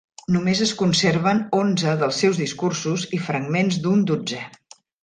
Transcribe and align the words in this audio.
Només 0.35 0.61
es 0.65 0.71
conserven 0.79 1.43
onze 1.59 1.95
dels 2.01 2.19
seus 2.25 2.43
discursos 2.45 3.07
i 3.21 3.25
fragments 3.31 3.83
d'un 3.87 4.07
dotzè. 4.15 4.47